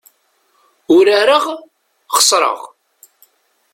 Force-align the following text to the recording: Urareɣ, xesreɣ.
Urareɣ, 0.95 1.45
xesreɣ. 2.15 2.59